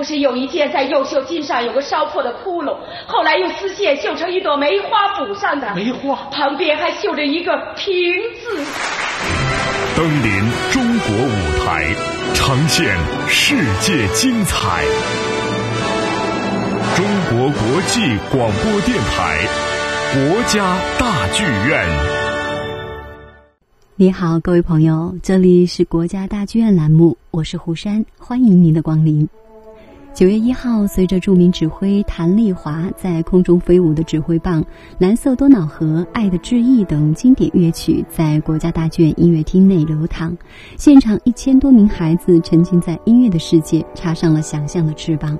[0.00, 2.74] 不是有一件在右袖襟上有个烧破的窟窿，
[3.06, 5.74] 后来用丝线绣成一朵梅花补上的。
[5.74, 7.94] 梅花旁边还绣着一个平
[8.40, 8.64] 字。
[9.94, 10.32] 登临
[10.72, 11.84] 中国舞台，
[12.32, 12.96] 呈现
[13.28, 14.82] 世界精彩。
[16.96, 18.00] 中国国际
[18.32, 19.36] 广播电台，
[20.14, 21.86] 国家大剧院。
[23.96, 29.28] 你好，各位朋友，这里是国家大剧院栏目，我是胡山，欢迎您的光临。
[30.12, 34.60] 九月一号，随着著名指挥谭丽华在空中飞舞的指挥棒
[34.98, 40.36] 《蓝色多瑙河》《爱的致意》等经典乐曲在国家大剧院音乐厅内流淌，
[40.76, 45.38] 现场一千多名孩子沉浸在音乐的世界，插上了想象的翅膀。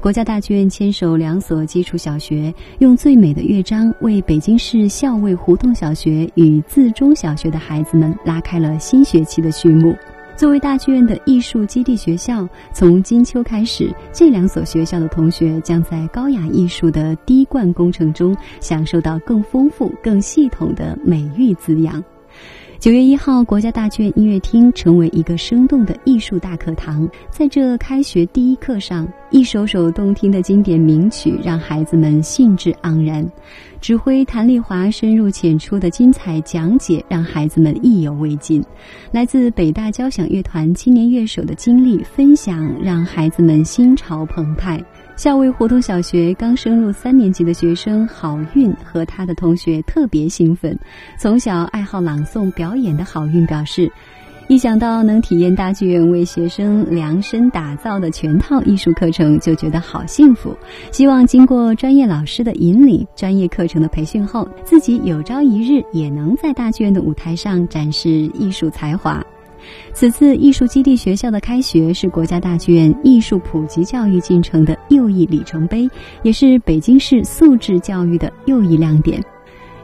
[0.00, 9.94] 国家大剧院牵手两所基础小学，用最美的乐章为北京市校尉胡同小学与自中小学的孩子们拉开了新学期的序幕。
[10.38, 22.00] 作为大剧院的艺术基地学校，从金秋开始，这两所学校的同学将在高雅艺术的滴灌工程中，享受到更丰富、更系统的美育滋养。
[22.80, 27.08] 九月一号，国家大剧院音乐厅成为一个生动的艺术大课堂。
[27.28, 33.28] 在这开学第一课上，一首首动听的经典名曲让孩子们兴致盎然。
[33.80, 38.62] 指挥谭丽华深入浅出的精彩讲解让孩子们意犹未尽。
[39.10, 44.80] 来自北大交响乐团青年乐手的经历分享让孩子们心潮澎湃。
[45.18, 50.78] 校尉胡同小学刚升入三年级的学生郝运和他的同学特别兴奋。
[51.18, 53.90] 从小爱好朗诵表演的郝运表示，
[54.46, 60.56] 一想到能体验大剧院为学生量身打造的全套艺术课程，就觉得好幸福。
[60.92, 69.20] 希望经过专业老师的引领、专业课程的培训后，自己有朝一日也能在大剧院的舞台上展示艺术才华。
[69.92, 75.88] 此次艺术基地学校的开学是国家大剧院艺术普及教育进程的又一里程碑，
[76.22, 79.22] 也是北京市素质教育的又一亮点。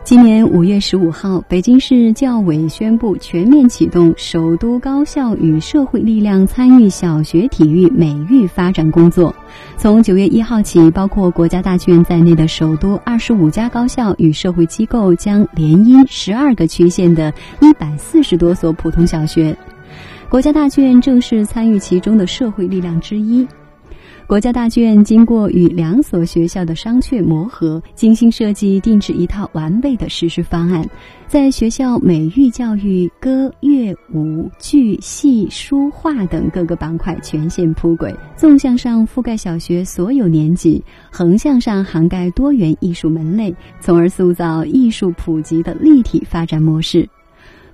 [0.05, 9.35] 今年五月十五号，北京市教委宣布全面启动首都高校与社会力量参与小学体育美育发展工作。
[9.79, 19.57] 从九月一号起，包括国家大剧院在内的首都二十五家高校与社会机构将联姻十二个区县的一百四十多所普通小学。
[20.35, 23.47] 国家大剧院正是参与其中的社会力量之一。
[24.27, 30.85] 国家大剧院经过与两所学校的商榷磨合，精心设计定制一套完备的实施方案，
[31.29, 47.09] 在学校美育教育、歌乐舞剧戏书画等各个板块全线铺轨，纵向上覆盖小学所有年级，横向上涵盖多元艺术门类，从而塑造艺术普及的立体发展模式。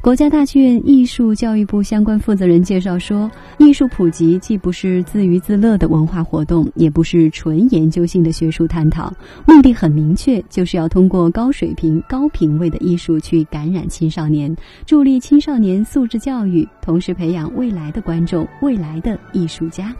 [0.03, 9.12] 国家大剧院艺术教育部相关负责人介绍说，艺术普及既不是自娱自乐的文化活动，也不是纯研究性的学术探讨，
[9.47, 14.56] 目的很明确，就是要通过高水平、高品位的艺术去感染青少年，
[14.87, 19.94] 助力青少年素质教育，同时培养未来的观众、未来的艺术家。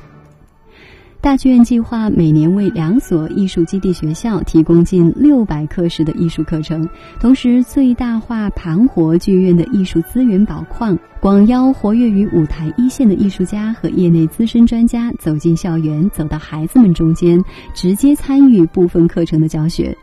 [1.23, 6.89] 大剧院计划每年为两所艺术基地学校提供近六百课时的艺术课程，
[7.21, 17.39] 同时最大化盘活剧院的艺术资源宝矿，广邀活跃于舞台一线的艺术家和业内资深专家走进校园，走到孩子们中间，
[17.75, 19.95] 直接参与部分课程的教学。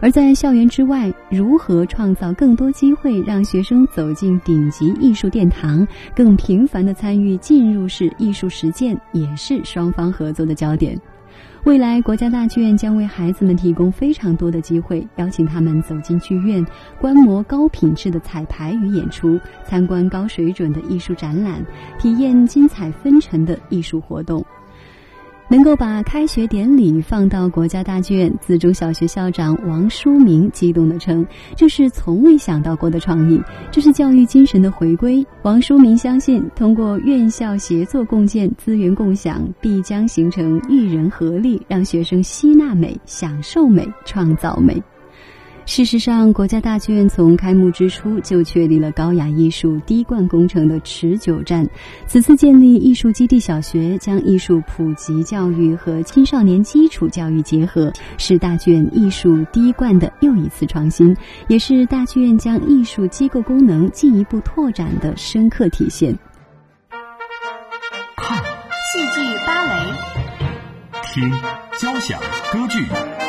[0.00, 10.98] 而在校园之外，如何创造更多机会，让学生走进顶级艺术殿堂，更频繁地参与进入式艺术实践，也是双方合作的焦点。
[11.64, 16.64] 未来，国家大剧院将为孩子们提供非常多的机会，邀请他们走进剧院，
[17.00, 21.64] 观摩高品质的彩排与演出，参观高水准的艺术展览，
[21.98, 24.44] 体验精彩纷呈的艺术活动。
[25.48, 31.24] 能够把开学典礼放到国家大剧院，自中小学校长王书明激动地称
[31.56, 33.40] ：“这是从未想到过的创意，
[33.70, 44.82] 这是教育精神的回归。”王书明相信，通过院校协作共建、资源共享，必将形成育人合力，让学生吸纳美、享受美、创造美。
[45.66, 51.68] 事实上，国家大剧院从开幕之初就确立了高雅艺术滴灌工程的持久战。
[52.06, 61.14] 此次建立艺术基地小学，将艺术普及教育和青少年基础教育结合，是大剧院艺术滴灌的又一次创新，
[61.48, 66.16] 也是大剧院将艺术机构功能进一步拓展的深刻体现。
[68.16, 69.92] 看戏剧芭蕾，
[71.12, 71.30] 听
[71.78, 72.18] 交响
[72.52, 73.25] 歌剧。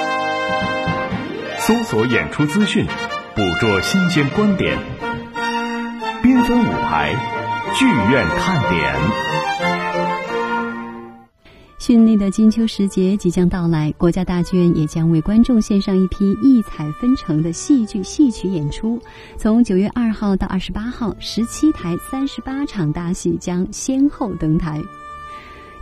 [1.67, 2.85] 搜索演出资讯，
[3.35, 4.79] 捕捉新鲜观点，
[6.23, 7.13] 缤纷舞台，
[7.75, 8.95] 剧院看点。
[11.77, 18.97] 绚丽的金秋时节即将到来，国家大剧院也将为观众献上一批异彩纷呈的戏剧戏曲演出。
[19.37, 24.81] 从九月二号到二十八号，十七台三十八场大戏将先后登台。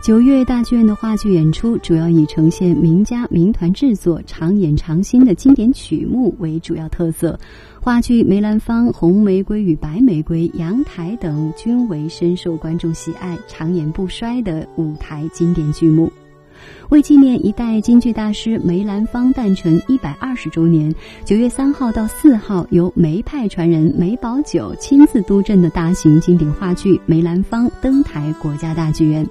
[0.02, 7.36] 九月大剧院的话剧演出主要以呈现名家名团制作、常演常新的经典曲目为主要特色。
[7.80, 16.12] 话剧《梅兰芳》《红玫瑰与白玫瑰》《阳台》等均为深受观众喜爱、常演不衰的舞台经典剧目。
[16.90, 20.94] 为纪念一代京剧大师梅兰芳诞辰一百二十周年，
[21.24, 29.26] 九月三号到四号，由梅派传人梅葆玖亲自督阵的大型经典话剧《梅兰芳》登台国家大剧院。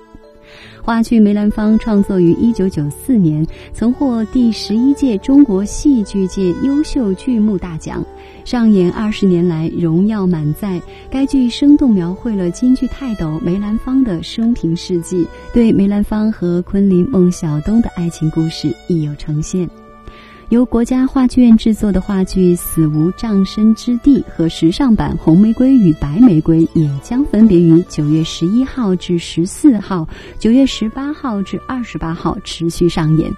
[0.82, 8.06] 话剧《梅兰芳》创作于一九九四年，曾获第十一届中国戏剧界优秀剧目大奖，
[8.44, 10.80] 上演二十年来荣耀满载。
[11.10, 19.68] 该剧生动描绘了京剧泰斗梅兰芳的生平事迹，对梅兰芳和昆凌孟小冬的爱情故事亦有呈现。
[20.50, 30.08] 由国家话剧院制作的话剧《死无葬身之地》和时尚版《红玫瑰与白玫瑰》也将分别于九月十一号至十四号、
[30.38, 33.28] 九月十八号至二十八号持续上演。《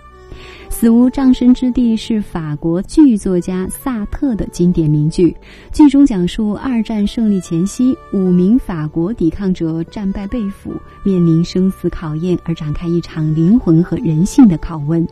[0.70, 5.36] 死无葬身之地》是法国剧作家萨特的经典名剧，
[5.72, 15.08] 剧中讲述二战胜利前夕，五名法国抵抗者战败被俘，面临生死考验而展开一场灵魂和人性的拷问。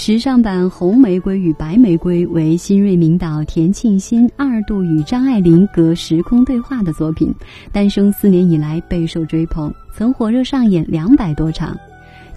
[0.00, 7.34] 时尚版《红玫瑰与白玫瑰》为新锐名导田沁鑫二度与张爱玲隔时空对话的作品，
[7.72, 11.76] 诞生四年以来备受追捧，曾火热上演两百多场。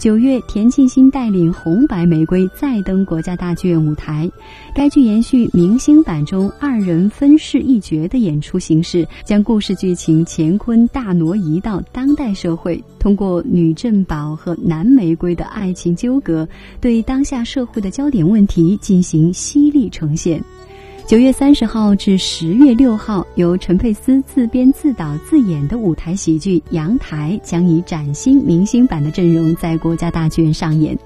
[0.01, 4.27] 九月，田沁鑫带领《红白玫瑰》再登国家大剧院舞台。
[4.73, 16.49] 该剧延续明星版中二人分饰一角的演出形式，将故事剧情乾坤大挪移到当代社会，通过女镇宝和男玫瑰的爱情纠葛，
[16.79, 20.43] 对当下社会的焦点问题进行犀利呈现。
[21.07, 30.97] 九月三十号至十月六号，由陈佩斯自编自导自演的舞台喜剧《阳台》将以崭新明星版的阵容在国家大剧院上演。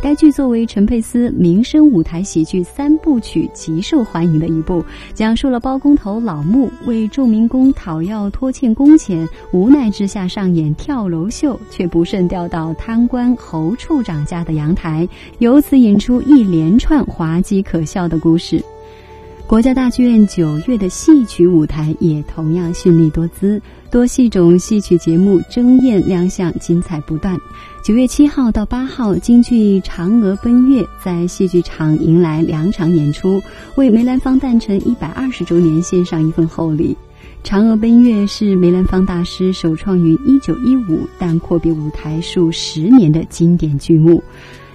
[0.00, 15.06] 该剧作为陈佩斯民生舞台喜剧三部曲极受欢迎的一部，讲述了包工头老穆为众民工讨要拖欠工钱，无奈之下上演跳楼秀，却不慎掉到贪官侯处长家的阳台，
[15.40, 18.62] 由此引出一连串滑稽可笑的故事。
[19.52, 23.60] 国家大剧院九月的戏曲舞台也同样绚丽多姿，
[23.90, 27.38] 多戏种戏曲节目争艳亮相，精彩不断。
[27.84, 33.42] 九月七号到八号，京剧《嫦娥奔月》在戏剧场迎来两场演出，
[33.74, 36.96] 为梅兰芳诞辰一百二十周年献上一份厚礼。
[37.46, 44.24] 《嫦娥奔月》是梅兰芳大师首创于一九一五，但阔别舞台数十年的经典剧目。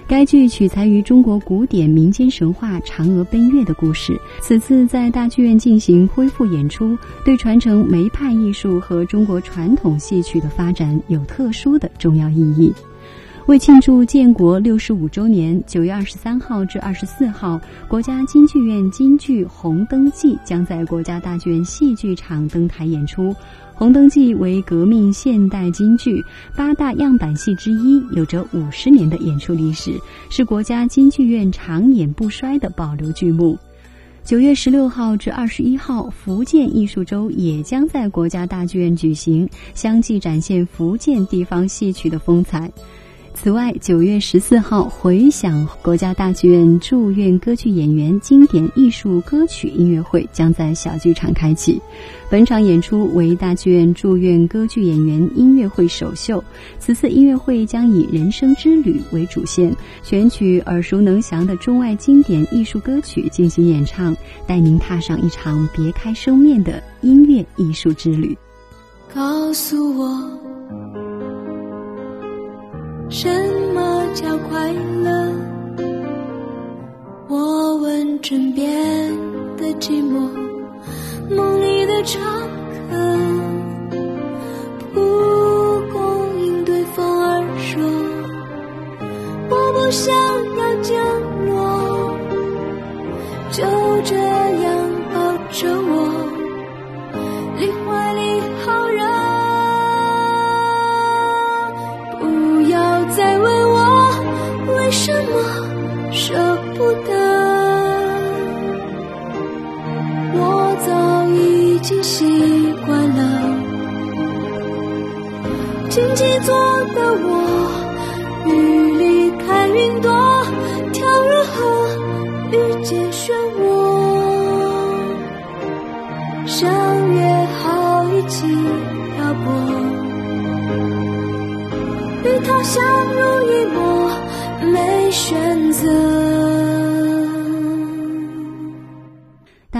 [0.08, 6.96] 该剧取材于中国古典民间神话《嫦娥奔月》的故事，此次在大剧院进行恢复演出，
[7.26, 12.72] 对传承梅派艺术和中国传统戏曲的发展有特殊的重要意义。
[13.48, 23.30] 为庆祝建国六十五周年，九月二十三号至二十四号，国家京剧院京剧《红灯记》将在国家大剧院戏剧场登台演出。
[23.78, 26.20] 《红灯记》为革命现代京剧
[26.56, 29.92] 八大样板戏之一，有着五十年的演出历史，
[30.30, 33.56] 是国家京剧院长演不衰的保留剧目。
[34.24, 42.68] 九月十六号至二十一号，福建艺术周也将在国家大剧院举行，相继展现福建地方戏曲的风采。
[43.40, 51.80] 此外，九月十四号，回响国家大剧院驻院歌剧演员经典艺术歌曲音乐会将在小剧场开启。
[52.28, 56.42] 本场演出为大剧院驻院歌剧演员音乐会首秀。
[56.80, 64.16] 此次音乐会将以《人生之旅》为主线，选取耳熟能详的中外经典艺术歌曲进行演唱，
[64.48, 68.36] 带您踏上一场别开生面的音乐艺术之旅。
[69.14, 70.28] 告诉我。
[73.10, 73.28] 什
[73.74, 74.72] 么叫快
[75.02, 75.32] 乐？
[77.28, 78.66] 我问枕边
[79.56, 80.28] 的寂寞，
[81.34, 82.22] 梦里的长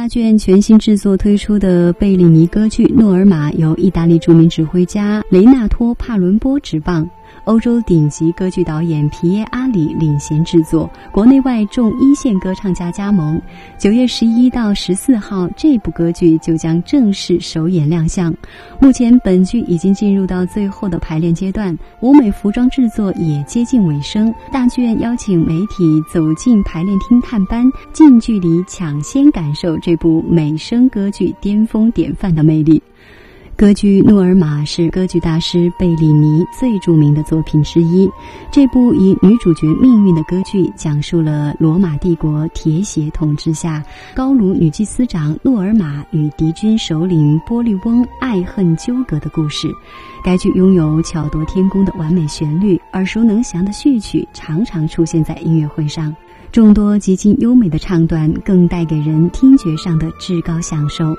[0.09, 7.09] 卷全新制作推出的贝里尼歌剧《诺尔玛》，由意大利著名指挥家雷纳托·帕伦波执棒。
[7.45, 13.41] 欧洲顶级歌剧导演皮耶阿里领衔制作，国内外众一线歌唱家加盟。
[13.79, 18.35] 九月十一到十四号，这部歌剧就将正式首演亮相。
[18.81, 24.33] 目前，本剧已经进入到最后的排练阶段，舞美服装制作也接近尾声。
[24.53, 32.83] 大剧院邀请媒体走进排练厅探班，近距离抢先感受这部美声歌剧巅峰典范的魅力。
[33.59, 38.09] 歌剧《诺尔玛》是歌剧大师贝里尼最著名的作品之一。
[38.53, 43.83] 这部以女主角命运的歌剧，讲述了罗马帝国铁血统治下
[44.15, 49.69] 高卢女祭司长诺尔玛与敌军首领波利翁爱恨纠葛的故事。
[50.23, 56.15] 该剧拥有巧夺天工的完美旋律，耳熟能详的序曲常常出现在音乐会上，
[56.53, 61.13] 众多极尽优美的唱段更带给人听觉上的至高享受。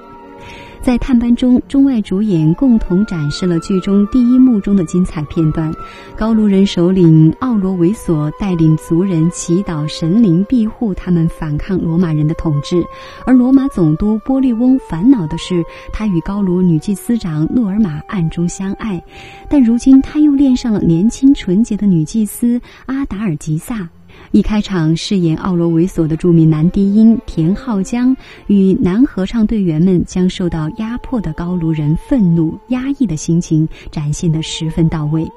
[0.82, 5.72] 在探班中，中外主演共同展示了剧中第一幕中的精彩片段。
[6.16, 12.84] 高卢人首领奥罗维索带领族人祈祷神灵庇护他们反抗罗马人的统治，
[13.26, 19.04] 而罗马总督波利翁烦恼的是，他与高卢女祭司长诺尔玛暗中相爱，
[19.50, 23.90] 但如今他又恋上了年轻纯洁的女祭司阿达尔吉萨。
[24.32, 35.28] 一开场，饰演奥罗维索的著名男低音田浩江与男合唱队员们将受到压迫的高卢人愤怒压抑的心情展现得十分到位。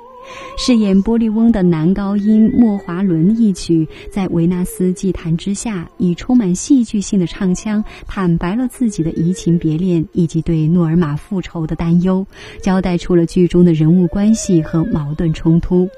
[0.58, 12.26] 饰演波利翁的男高音莫华伦一曲，在维纳斯祭坛之下，以充满戏剧性的唱腔坦白了自己的移情别恋以及对诺尔玛复仇的担忧，
[12.60, 15.88] 交代出了剧中的人物关系和矛盾冲突。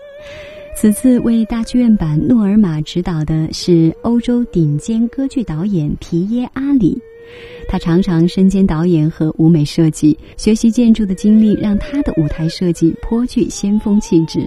[0.76, 7.00] 此次为大剧院版《诺尔玛》执导的是欧洲顶尖歌剧导演皮耶阿里，
[7.68, 14.46] 他常常身兼导演和舞美设计，学习建筑的经历让他的舞台设计颇具先锋气质。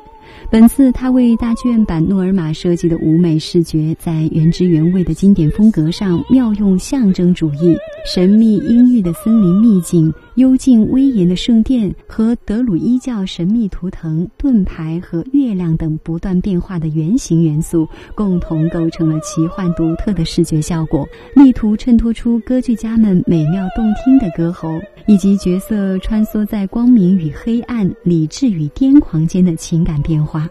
[0.50, 21.05] 本次他为大剧院版《诺尔玛》设计的舞美视觉，在原汁原味的经典风格上妙用象征主义，神秘阴郁的森林秘境、幽静威严的圣殿和德鲁伊教神秘图腾、盾牌和月亮等不断变化的圆形元素，共同构成了奇幻独特的视觉效果，
[21.36, 30.48] 力图衬托出歌剧家们美妙动听的歌喉，以及角色穿梭在光明与黑暗、理智与癫狂间的情感变化。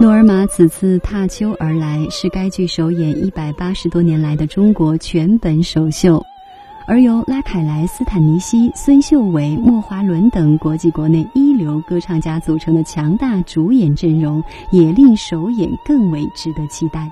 [0.00, 6.24] 诺尔玛此次踏秋而来，是该剧首演一百八十多年来的中国全本首秀，
[6.86, 17.08] 而由拉凯莱·斯坦尼西、孙秀伟、莫华伦等国际国内一流歌唱家组成的强大主演阵容，也令首演更为值得期待。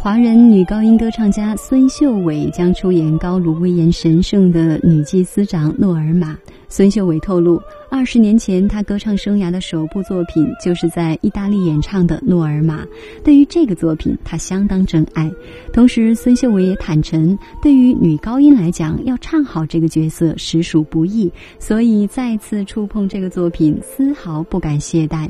[0.00, 6.38] 华人女高音歌唱家孙秀伟将出演高卢威严神圣的女祭司长诺尔玛。
[6.68, 12.84] 孙秀伟透露，二十年前她歌唱生涯的首部作品就是在意大利演唱的《诺尔玛》。
[13.24, 15.28] 对于这个作品，她相当珍爱。
[15.72, 21.28] 同时，孙秀伟也坦诚，对于女高音来讲，要唱好这个角色实属不易，
[21.58, 25.28] 所以再次触碰这个作品，丝毫不敢懈怠。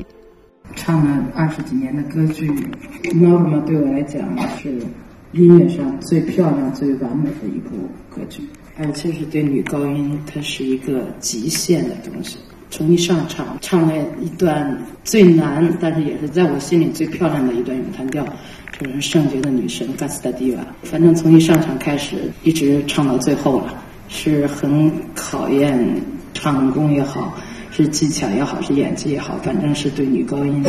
[0.79, 2.49] 唱了二十几年的歌剧，
[3.19, 4.21] 《诺尔玛》对我来讲
[4.57, 4.71] 是
[5.33, 7.75] 音乐上最漂亮、最完美的一部
[8.09, 8.41] 歌剧，
[8.77, 12.37] 而且是对女高音，它是一个极限的东西。
[12.71, 18.25] 从一上场，唱了一段最难，但是也是在我心里最漂亮的一段咏叹调，
[18.79, 20.61] 就是圣洁的女神《嘎斯达蒂瓦》。
[20.83, 25.77] 反正从一上场开始，一直唱到最后了，是很考验
[26.33, 27.37] 唱功也好。
[27.79, 30.61] 是技巧也好，是演技也好，反正是对女高音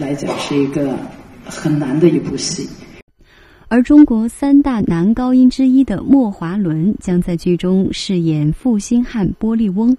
[0.00, 0.96] 来讲是一个
[1.44, 2.66] 很难的一部戏。
[3.68, 9.94] 而中国三大男高音之一的莫华伦将在剧中饰演负心汉波利翁。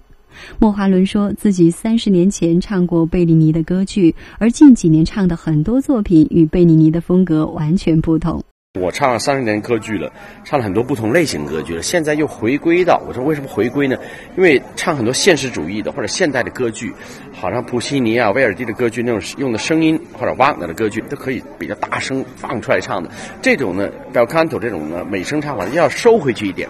[0.58, 8.42] 莫华伦说自己三十年前唱过贝利尼的歌剧，而近几年唱的很多作品与贝利尼的风格完全不同。
[8.74, 10.12] 我唱了三十年歌剧了，
[10.44, 13.96] 唱了很多不同类型歌剧了，现在又回归到我说为什么回归呢？
[14.36, 16.92] 因为唱很多现实主义的或者现代的歌剧，
[17.32, 23.10] 好像普西尼啊、威尔第的歌剧那种用的声音，或者瓦格的歌剧都可以比较大声放出来唱的。
[23.40, 26.68] 这种呢，bel canto 这种呢美声唱法要收回去一点，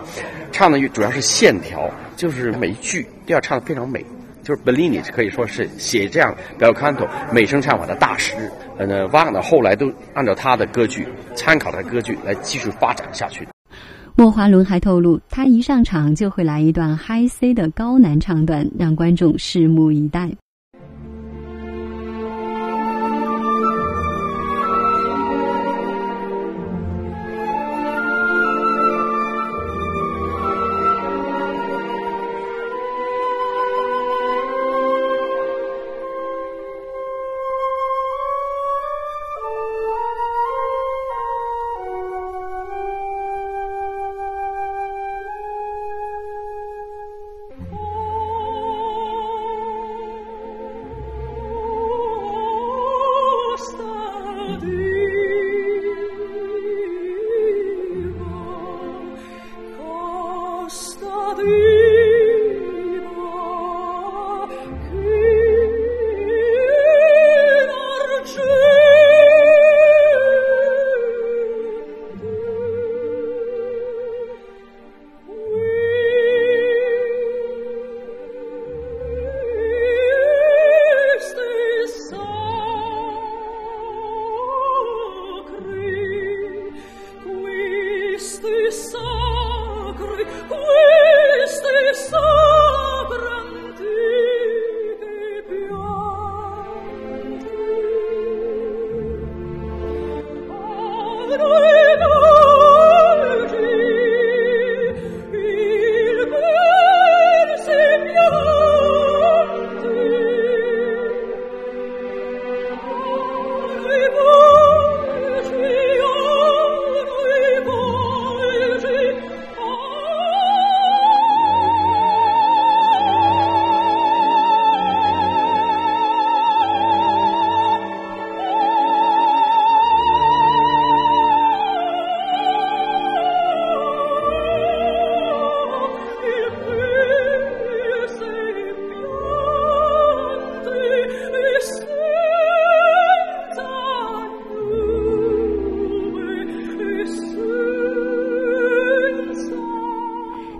[0.53, 4.05] 唱的主要是线条，就是每一句都要唱的非常美。
[4.49, 8.35] 就是 Bellini 可以说是写这样 bel canto 美声唱法的大师。
[8.79, 13.47] 呃，瓦呢后来都按照他的歌剧，参考他的歌剧来继续发展下去。
[14.17, 20.31] 莫华伦还透露，他一上场就会来一段 High C 的高难唱段，让观众拭目以待。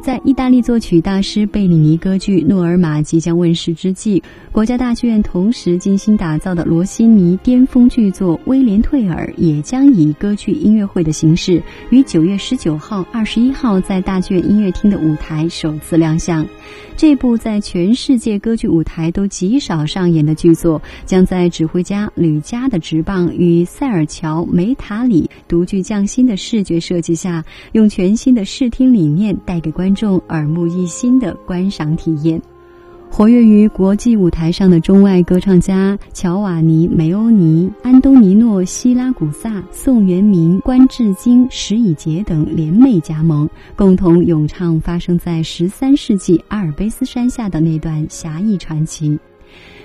[0.09, 16.47] 在意大利作曲大师贝里尼歌剧《诺尔玛》即将问世之际，国家大剧院同时精心打造的罗西尼巅峰剧作《威廉退尔》也将以歌剧音乐会的形式，于九月十九号、二十一号在大剧院音乐厅的舞台首次亮相。
[16.97, 29.98] 这部在全世界歌剧舞台都极少上演的剧作，将在指挥家吕嘉的执棒与塞尔乔梅塔里独具匠心的视觉设计下，用全新的视听理念带给观众。
[29.99, 32.41] 众耳目一新的观赏体验。
[33.11, 49.19] 活跃于国际舞台上的中外歌唱家乔瓦尼·梅欧尼、安东尼诺·希拉古萨、宋元明、关智京、石以杰等联袂加盟，共同咏唱发生在十三世纪阿尔卑斯山下的那段侠义传奇。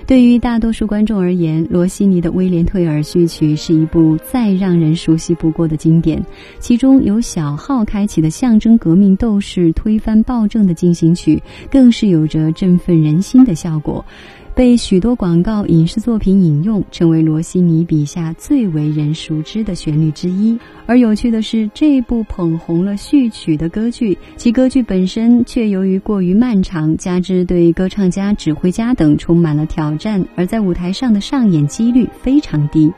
[0.06, 6.22] 对于大多数观众而言，罗西尼的《威廉退尔》序曲是一部再让人熟悉不过的经典。
[6.60, 14.04] 其中由小号开启的象征革命斗士推翻暴政的进行曲，更是有着振奋人心的效果。
[14.56, 20.58] 被许多广告影视作品引用，成为罗西尼笔下最为人熟知的旋律之一。
[20.86, 32.92] 而有趣的是，这部捧红了序曲的歌剧，其歌剧本身却由于过于漫长，加之对歌唱家、指挥家等充满了挑战，而在舞台上的上演几率非常低。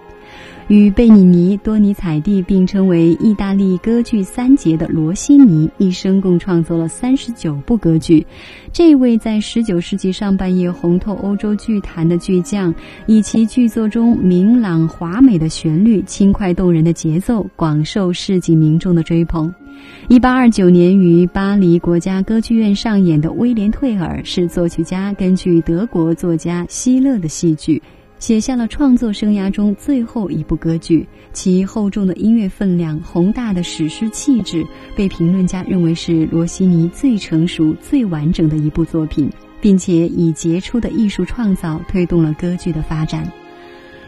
[0.67, 8.25] 与贝尼尼、多尼采蒂并称为意大利歌剧三杰的罗西尼，一生共创作了三十九部歌剧。
[8.73, 12.73] 这位在十九世纪上半叶红透欧洲剧坛的巨匠，
[13.05, 19.53] 以其剧作中明朗华美的旋律、轻快动人的节奏，广受市井民众的追捧。
[20.07, 27.79] 一八二九年于巴黎国家歌剧院上演的《威廉退尔》，是作曲家根据德国作家希勒的戏剧。
[28.25, 39.29] 写下了创作生涯中最后一部歌剧，其厚重的音乐分量、宏大的史诗气质，被评论家认为是罗西尼最成熟、最完整的一部作品，
[39.61, 43.31] 并且以杰出的艺术创造推动了歌剧的发展。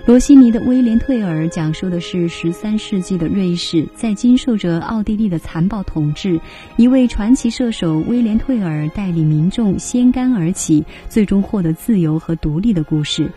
[0.08, 6.40] 罗西尼的《威廉退尔》讲述的是十三世纪的瑞士，在经受着奥地利的残暴统治，
[6.78, 13.30] 一位传奇射手威廉退尔带领民众掀竿而起，最终获得自由和独立的故事。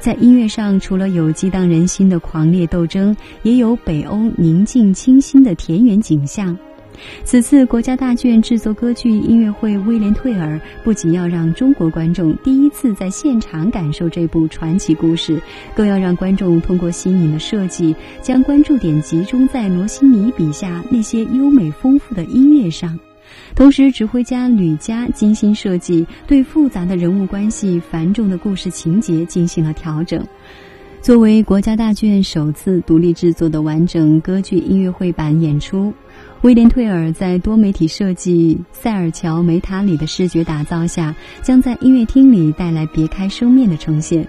[0.00, 6.56] 在音乐上，除了有激荡人心的狂烈斗争，也有北欧宁静清新的田园景象。
[7.24, 15.40] 此次国家大剧院制作歌剧音乐会《威廉退尔》，不仅要让中国观众第一次在现场感受这部传奇故事，
[15.76, 22.98] 更要让观众通过新颖的设计，将关注点集中在罗西尼笔下那些优美丰富的音乐上。
[23.54, 30.24] 同时，指挥家吕嘉精心设计，对复杂的人物关系、繁重的故事情节进行了调整。
[31.00, 35.92] 作为国家大剧院首次独立制作的完整歌剧音乐会版演出。
[36.42, 44.26] 威廉·退尔在多媒体设计塞尔乔·梅塔里的视觉打造下，将在音乐厅里带来别开生面的呈现。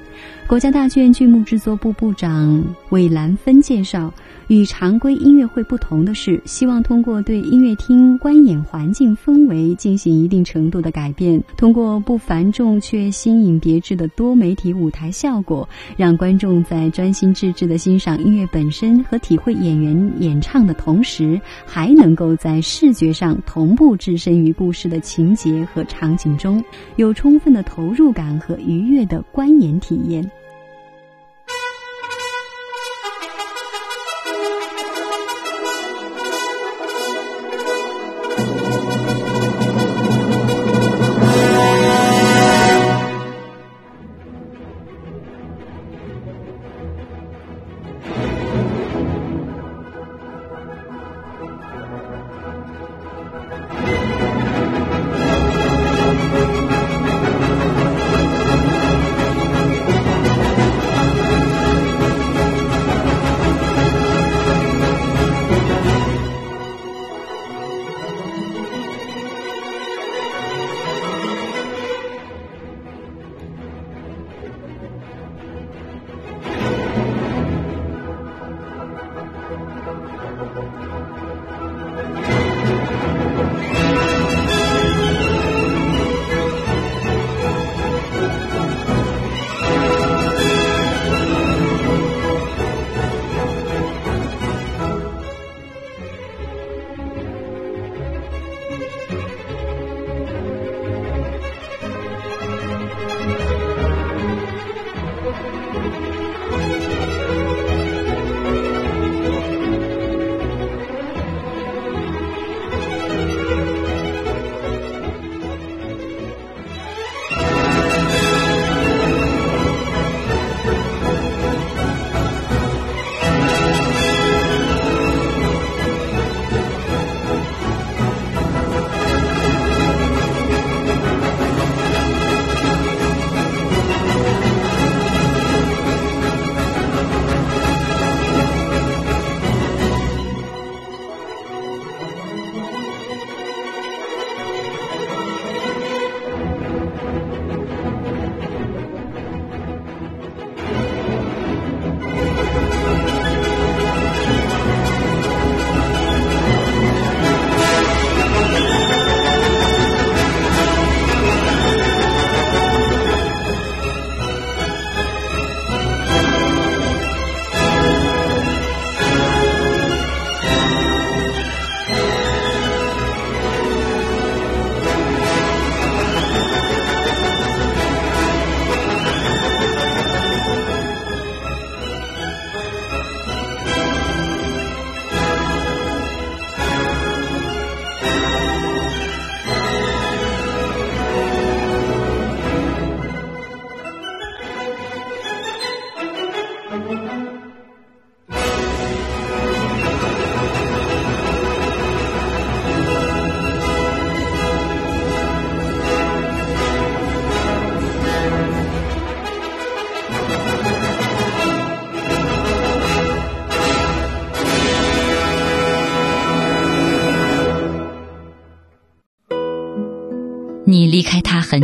[0.50, 4.12] 国家大剧院剧目制作部部长韦兰芬介绍。
[4.48, 26.64] 与常规音乐会不同的是，希望通过对音乐厅观演环境氛围进行一定程度的改变，通过不繁重却新颖别致的多媒体舞台效果，让观众在专心致志地欣赏音乐本身和体会演员演唱的同时，还能够在视觉上同步置身于故事的情节和场景中，
[26.96, 30.28] 有充分的投入感和愉悦的观演体验。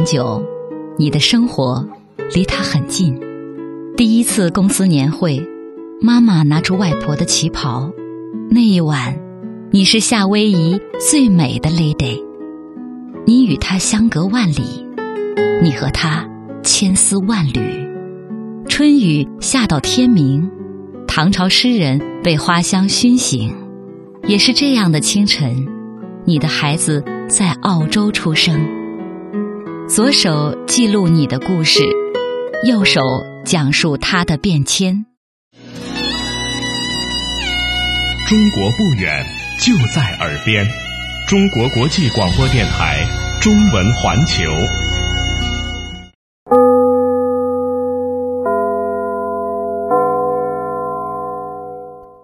[0.05, 0.41] 久，
[0.97, 1.85] 你的生活
[2.33, 3.19] 离他很近。
[3.97, 5.41] 第一次公司年会，
[5.99, 7.91] 妈妈拿出外婆的旗袍。
[8.49, 9.19] 那一晚，
[9.71, 12.23] 你是夏威夷最美的 lady。
[13.25, 14.85] 你与他相隔万里，
[15.63, 16.25] 你和他
[16.63, 17.59] 千丝万缕。
[18.67, 20.49] 春雨下到天明，
[21.07, 23.51] 唐朝诗人被花香熏醒。
[24.27, 25.67] 也是这样的清晨，
[26.25, 28.74] 你的孩子在澳洲出生。
[29.87, 31.79] 左手记录你的故事，
[32.67, 32.99] 右手
[33.45, 35.05] 讲述他的变迁。
[38.27, 39.23] 中国不远，
[39.61, 40.65] 就在耳边，
[41.27, 43.05] 中国国际广播电台
[43.39, 44.43] 中文环球。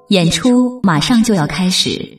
[0.07, 2.17] 演出马上就要开始，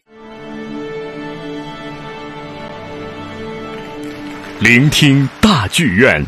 [4.62, 6.24] 聆听大剧院。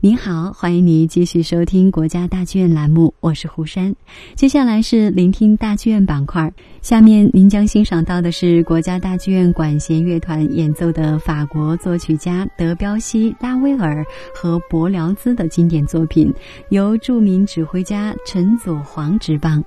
[0.00, 3.94] 您好，欢迎您继续收听国家大剧院栏目，我是胡山。
[4.34, 14.02] 接下来是聆听大剧院板块，下面您将欣赏到的是国家大剧院管弦乐团演奏的法国作曲家德彪西、拉威尔
[14.34, 16.32] 和柏辽兹的经典作品，
[16.70, 19.62] 由著名指挥家陈祖煌执棒。《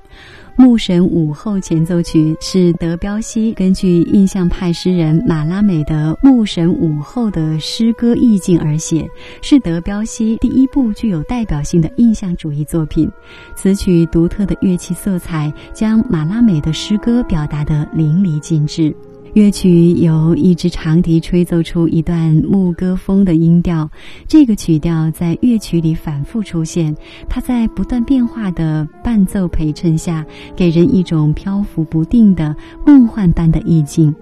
[0.58, 9.06] 牧神午后前奏曲》是德彪西根据印象派诗人马拉美的《牧神午后》的诗歌意境而写，
[9.42, 13.12] 是德彪西第一部具有代表性的印象主义作品。
[13.54, 18.96] 此曲独特的乐器色彩将马拉美的诗歌表达得淋漓尽致。
[19.36, 23.92] 乐曲由一支长笛吹奏出一段牧歌风的音调，
[24.30, 26.96] 这个曲调在乐曲里反复出现，
[27.28, 34.16] 它在不断变化的伴奏陪衬下，给人一种漂浮不定的梦幻般的意境。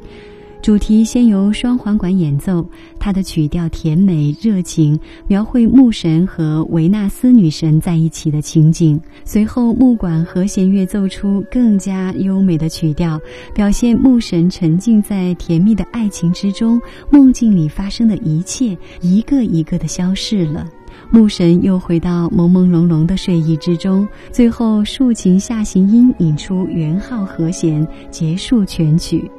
[0.64, 2.66] 主题先由双簧管演奏，
[2.98, 4.98] 它的曲调甜美热情，
[5.28, 8.98] 描绘牧神和维纳斯女神在一起的情景。
[9.26, 13.20] 随后，木管和弦乐奏出更加优美的曲调，
[13.54, 20.66] 表现牧神沉浸在甜蜜的爱情之中，梦境里发生的一切一个一个的消逝了。
[21.12, 29.30] 牧神又回到朦朦胧胧的睡意之中，最后竖琴下行音引出圆号和弦，结束全曲。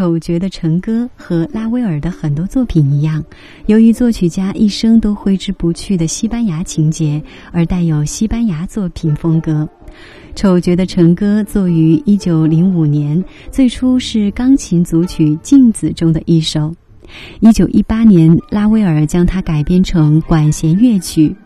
[0.00, 3.22] 丑角的成歌》和拉威尔的很多作品一样，
[3.66, 9.68] 由于作曲家一生都挥之不去的西班牙情节，而带有西班牙作品风格。
[10.34, 16.74] 《丑角的成歌》作于一九零五年，最初是钢琴组曲《镜子》中的一首。
[17.40, 21.36] 一九一八年，拉威尔将它改编成管弦乐曲。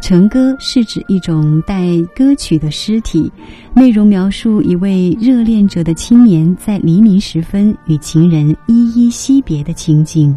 [0.00, 3.30] 成歌是指一种带歌曲的诗体，
[3.74, 10.36] 内容描述一位热恋者的青年在黎明时分与情人依依惜别的情景。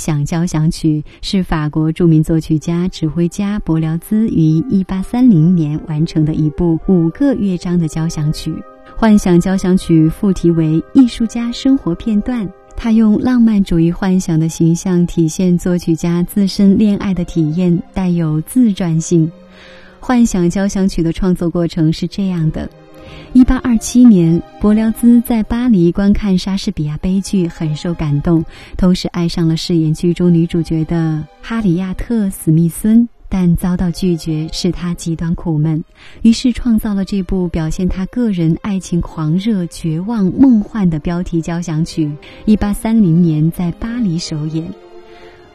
[0.00, 8.50] 想交响曲》是法国著名作曲家、指挥家柏辽兹于1830年完成的一部五个乐章的交响曲。
[8.96, 19.26] 《幻想交响曲》副题为“艺术家生活片段”，他用浪漫主义幻想的形象体现作曲家自身恋爱的体验，带有自传性。
[20.00, 22.66] 《幻想交响曲》的创作过程是这样的。
[23.32, 28.44] 一八二七年，柏辽兹在巴黎观看莎士比亚悲剧，很受感动，
[28.76, 35.84] 同时爱上了饰演剧中女主角的哈里亚特·史密森，但遭到拒绝，使他极端苦闷。
[36.22, 42.10] 于是创造了这部表现他个人爱情狂热、绝望、梦幻的标题交响曲。
[42.46, 44.66] 一八三零年在巴黎首演，《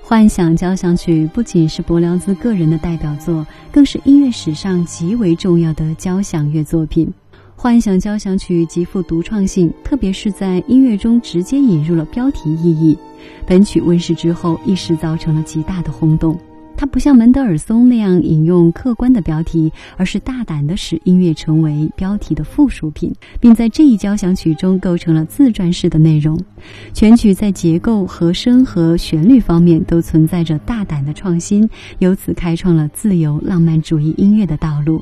[0.02, 7.12] 幻想交响曲》不仅是柏辽兹个人的代表作，更是音乐史上极为重要的交响乐作品。
[7.58, 12.96] 幻想交响曲极富独创性，特别是在音乐中直接引入了标题意义。
[13.48, 16.38] 本曲问世之后，一时造成了极大的轰动。
[16.78, 26.38] 它不像门德尔松那样引用客观的标题，而是大胆地使音乐成为标题的附属品，并在这一交响曲中构成了自传式的内容。
[26.94, 31.68] 全曲在结构、和声和旋律方面都存在着大胆的创新，
[32.00, 35.02] 由此开创了自由浪漫主义音乐的道路。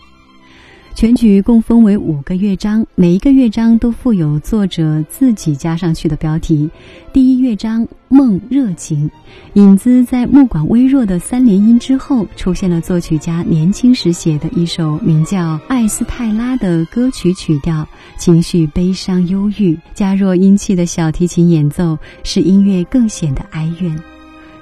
[0.96, 6.70] 全曲共分为五个乐章，每一个乐章都附有作者自己加上去的标题。
[7.12, 9.10] 第一乐章《梦热情》，
[9.54, 17.88] 影子在木管微弱的三连音之后，出现了作曲家年轻时写的一首名叫《艾斯泰拉》的歌曲曲调，
[18.18, 24.13] 情绪悲伤忧郁，加弱音器的小提琴演奏，使音乐更显得哀怨。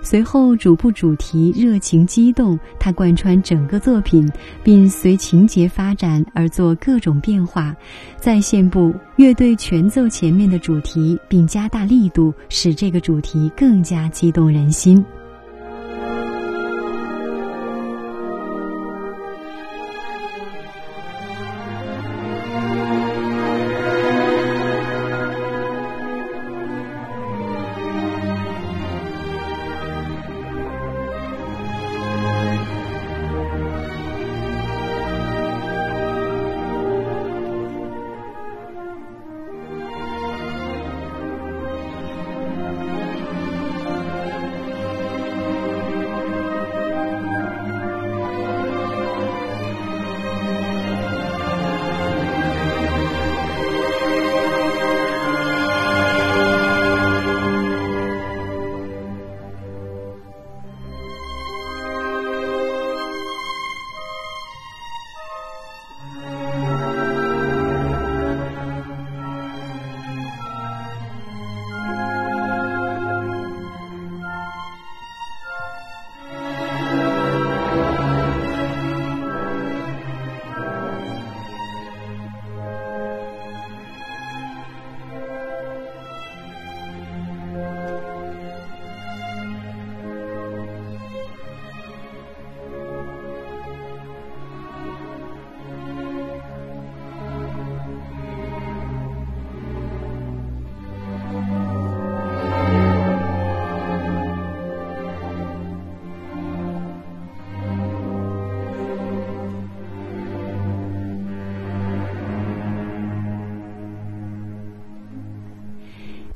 [0.04, 4.28] 随后，主部主题热情激动，它贯穿整个作品，
[4.64, 7.76] 并随情节发展而做各种变化。
[8.18, 15.04] 在线部，乐队全奏前面的主题，并加大力度，使这个主题更加激动人心。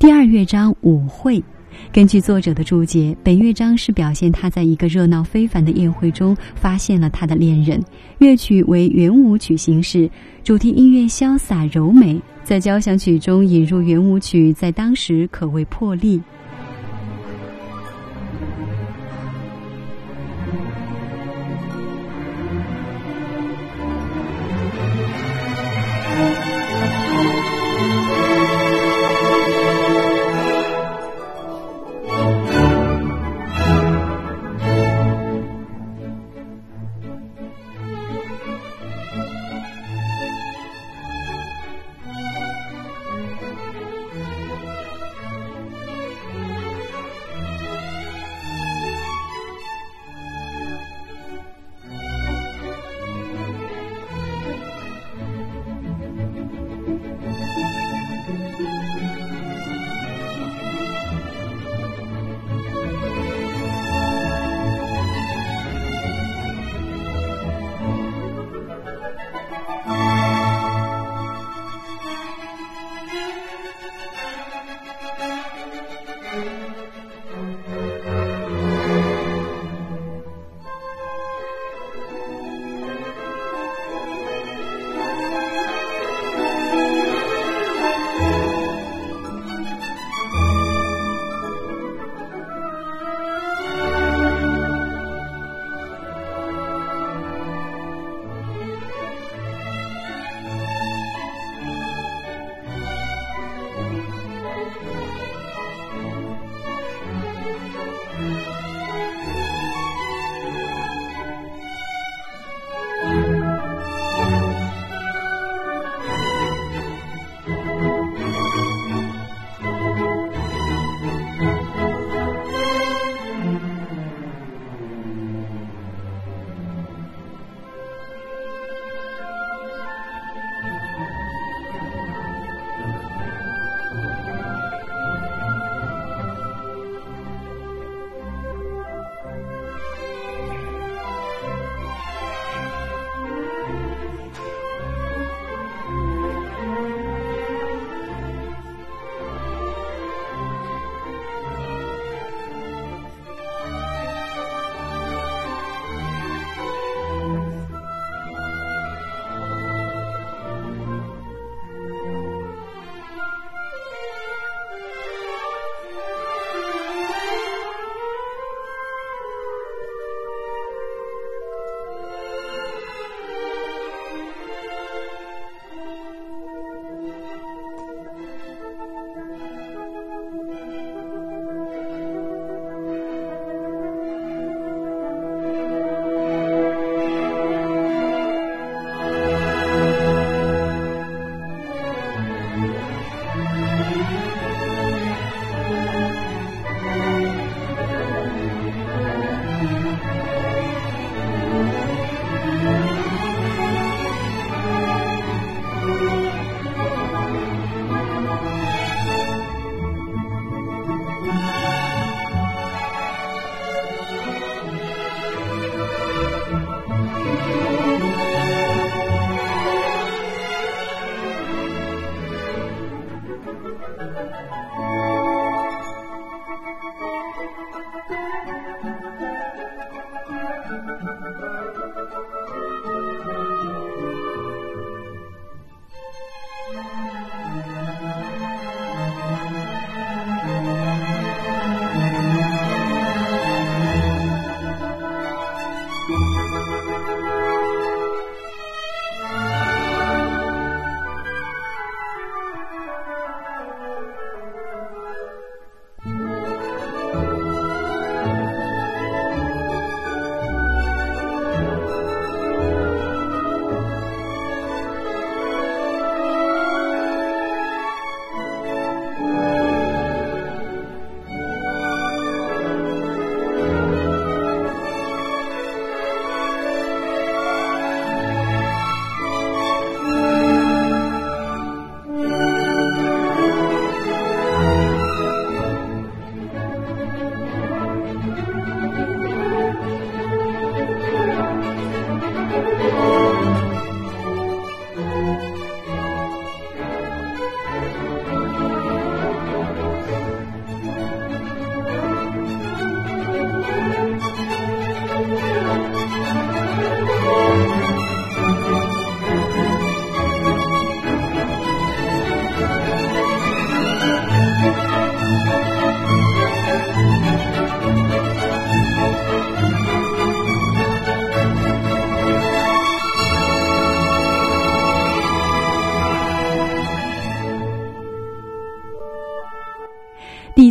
[0.06, 1.43] 第二乐章舞会，
[1.91, 7.84] 根据作者的注解，本乐章是表现他在一个热闹非凡的宴会中发现了他的恋人。
[8.20, 10.08] 乐曲为圆舞曲形式，
[10.43, 16.22] 主题音乐潇洒柔美，在交响曲中引入圆舞曲，在当时可谓破例。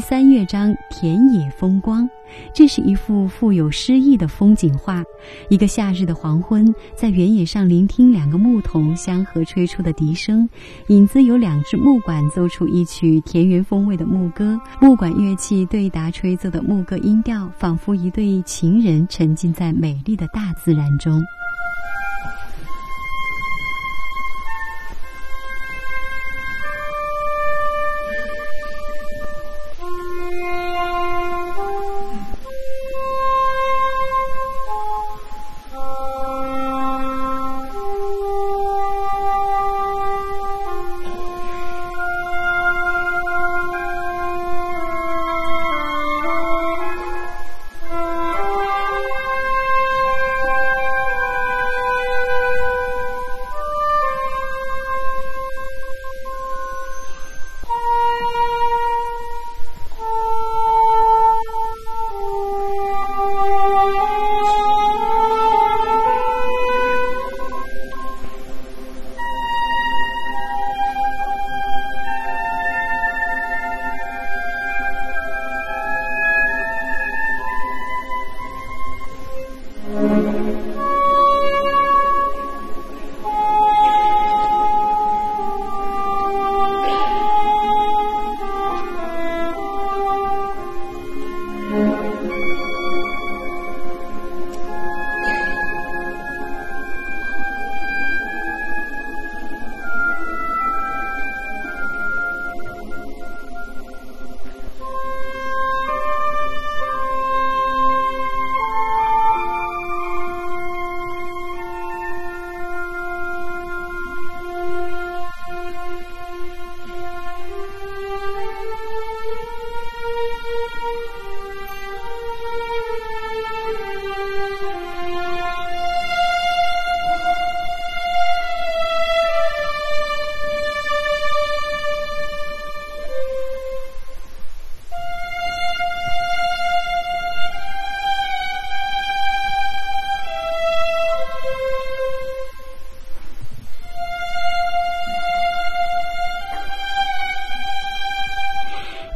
[0.07, 2.07] 三乐章田野风光，
[2.53, 5.03] 这是一幅富有诗意的风景画。
[5.49, 10.47] 一个夏日的黄昏，在原野上聆听两个牧童相和吹出的笛声，
[10.89, 14.61] 影子有两只木管奏出一曲田园风味的牧歌。
[14.79, 21.25] 木管乐器对答吹奏的牧歌音调，仿佛一对情人沉浸在美丽的大自然中。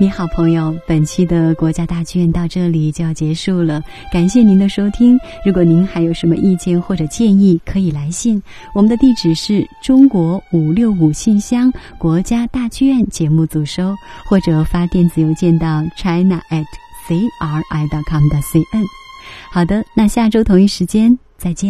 [0.01, 3.83] 你好，朋友，本期的国家大剧院到这里就要结束了，
[4.13, 5.19] 感谢您的收听。
[5.45, 8.41] 如果您还有什么意见或者建议，可以来信，
[8.77, 13.93] 我们的地址是中国五六五信箱国家大剧院节目组收，
[14.25, 16.65] 或者发电子邮件到 china at
[17.09, 18.85] c r i dot com 的 c n。
[19.51, 21.67] 好的，那下周同一时间再见。